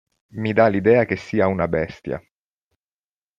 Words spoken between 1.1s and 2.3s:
sia una bestia.